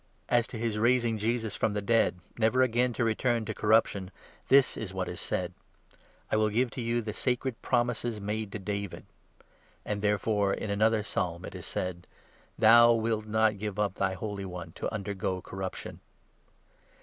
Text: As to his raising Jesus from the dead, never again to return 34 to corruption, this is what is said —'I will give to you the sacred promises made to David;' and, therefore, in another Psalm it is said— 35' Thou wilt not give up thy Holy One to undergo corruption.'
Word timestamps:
As 0.29 0.47
to 0.47 0.57
his 0.57 0.79
raising 0.79 1.19
Jesus 1.19 1.55
from 1.55 1.73
the 1.73 1.79
dead, 1.81 2.19
never 2.35 2.63
again 2.63 2.91
to 2.93 3.03
return 3.03 3.45
34 3.45 3.45
to 3.45 3.53
corruption, 3.53 4.11
this 4.47 4.75
is 4.75 4.95
what 4.95 5.07
is 5.07 5.21
said 5.21 5.53
—'I 6.31 6.37
will 6.37 6.49
give 6.49 6.71
to 6.71 6.81
you 6.81 7.03
the 7.03 7.13
sacred 7.13 7.61
promises 7.61 8.19
made 8.19 8.51
to 8.53 8.57
David;' 8.57 9.05
and, 9.85 10.01
therefore, 10.01 10.55
in 10.55 10.71
another 10.71 11.03
Psalm 11.03 11.45
it 11.45 11.53
is 11.53 11.67
said— 11.67 12.07
35' 12.55 12.55
Thou 12.61 12.93
wilt 12.95 13.25
not 13.27 13.59
give 13.59 13.77
up 13.77 13.93
thy 13.93 14.15
Holy 14.15 14.43
One 14.45 14.71
to 14.71 14.91
undergo 14.91 15.39
corruption.' 15.39 15.99